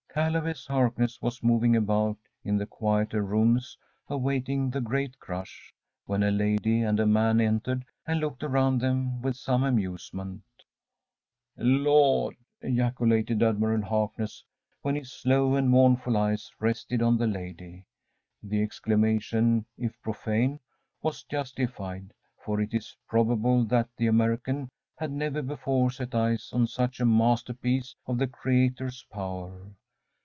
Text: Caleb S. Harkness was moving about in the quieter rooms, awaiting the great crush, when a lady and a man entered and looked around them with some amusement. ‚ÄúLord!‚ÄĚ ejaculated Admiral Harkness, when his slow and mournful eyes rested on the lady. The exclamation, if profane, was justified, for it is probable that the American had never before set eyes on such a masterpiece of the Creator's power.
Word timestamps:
Caleb 0.13 0.45
S. 0.45 0.65
Harkness 0.65 1.21
was 1.21 1.41
moving 1.41 1.73
about 1.73 2.17
in 2.43 2.57
the 2.57 2.65
quieter 2.65 3.23
rooms, 3.23 3.77
awaiting 4.09 4.69
the 4.69 4.81
great 4.81 5.17
crush, 5.19 5.73
when 6.05 6.21
a 6.21 6.31
lady 6.31 6.81
and 6.81 6.99
a 6.99 7.05
man 7.07 7.39
entered 7.39 7.85
and 8.05 8.19
looked 8.19 8.43
around 8.43 8.81
them 8.81 9.21
with 9.21 9.37
some 9.37 9.63
amusement. 9.63 10.43
‚ÄúLord!‚ÄĚ 11.57 12.35
ejaculated 12.61 13.41
Admiral 13.41 13.81
Harkness, 13.83 14.43
when 14.81 14.95
his 14.95 15.13
slow 15.13 15.55
and 15.55 15.69
mournful 15.69 16.17
eyes 16.17 16.51
rested 16.59 17.01
on 17.01 17.17
the 17.17 17.25
lady. 17.27 17.85
The 18.43 18.61
exclamation, 18.61 19.65
if 19.77 19.93
profane, 20.01 20.59
was 21.01 21.23
justified, 21.23 22.11
for 22.43 22.59
it 22.59 22.73
is 22.73 22.97
probable 23.07 23.63
that 23.67 23.87
the 23.95 24.07
American 24.07 24.67
had 24.97 25.11
never 25.13 25.41
before 25.41 25.89
set 25.89 26.13
eyes 26.13 26.49
on 26.51 26.67
such 26.67 26.99
a 26.99 27.05
masterpiece 27.05 27.95
of 28.05 28.17
the 28.17 28.27
Creator's 28.27 29.03
power. 29.09 29.71